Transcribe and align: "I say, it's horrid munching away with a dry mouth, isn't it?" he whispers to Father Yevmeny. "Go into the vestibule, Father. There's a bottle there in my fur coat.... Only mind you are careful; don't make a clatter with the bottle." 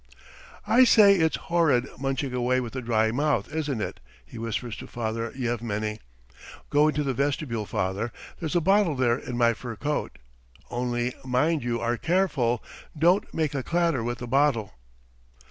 "I 0.65 0.83
say, 0.83 1.13
it's 1.15 1.35
horrid 1.35 1.87
munching 1.99 2.33
away 2.33 2.59
with 2.59 2.75
a 2.75 2.81
dry 2.81 3.11
mouth, 3.11 3.53
isn't 3.53 3.81
it?" 3.81 3.99
he 4.25 4.39
whispers 4.39 4.75
to 4.77 4.87
Father 4.87 5.31
Yevmeny. 5.35 5.99
"Go 6.71 6.87
into 6.87 7.03
the 7.03 7.13
vestibule, 7.13 7.67
Father. 7.67 8.11
There's 8.39 8.55
a 8.55 8.61
bottle 8.61 8.95
there 8.95 9.19
in 9.19 9.37
my 9.37 9.53
fur 9.53 9.75
coat.... 9.75 10.17
Only 10.71 11.13
mind 11.23 11.63
you 11.63 11.79
are 11.79 11.97
careful; 11.97 12.63
don't 12.97 13.31
make 13.31 13.53
a 13.53 13.61
clatter 13.61 14.03
with 14.03 14.17
the 14.17 14.27
bottle." 14.27 14.73